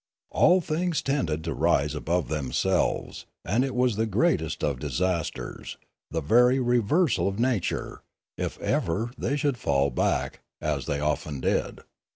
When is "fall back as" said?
9.59-10.87